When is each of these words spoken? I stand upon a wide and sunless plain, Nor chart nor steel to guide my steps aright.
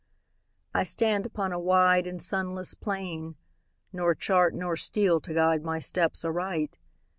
I 0.73 0.83
stand 0.83 1.27
upon 1.27 1.51
a 1.53 1.59
wide 1.59 2.07
and 2.07 2.19
sunless 2.19 2.73
plain, 2.73 3.35
Nor 3.93 4.15
chart 4.15 4.55
nor 4.55 4.75
steel 4.75 5.21
to 5.21 5.31
guide 5.35 5.61
my 5.63 5.77
steps 5.77 6.25
aright. 6.25 6.75